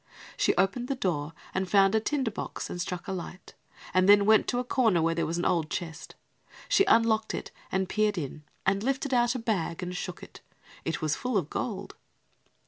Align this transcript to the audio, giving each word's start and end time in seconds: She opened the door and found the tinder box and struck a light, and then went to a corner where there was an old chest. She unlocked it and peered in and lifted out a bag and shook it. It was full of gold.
She 0.35 0.55
opened 0.55 0.87
the 0.87 0.95
door 0.95 1.33
and 1.53 1.69
found 1.69 1.93
the 1.93 1.99
tinder 1.99 2.31
box 2.31 2.71
and 2.71 2.81
struck 2.81 3.07
a 3.07 3.11
light, 3.11 3.53
and 3.93 4.09
then 4.09 4.25
went 4.25 4.47
to 4.47 4.57
a 4.57 4.63
corner 4.63 4.99
where 4.99 5.13
there 5.13 5.27
was 5.27 5.37
an 5.37 5.45
old 5.45 5.69
chest. 5.69 6.15
She 6.67 6.83
unlocked 6.85 7.35
it 7.35 7.51
and 7.71 7.87
peered 7.87 8.17
in 8.17 8.43
and 8.65 8.81
lifted 8.81 9.13
out 9.13 9.35
a 9.35 9.37
bag 9.37 9.83
and 9.83 9.95
shook 9.95 10.23
it. 10.23 10.41
It 10.85 11.03
was 11.03 11.15
full 11.15 11.37
of 11.37 11.51
gold. 11.51 11.95